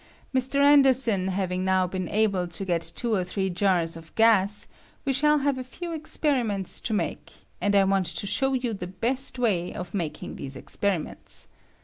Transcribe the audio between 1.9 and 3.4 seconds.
able to get two or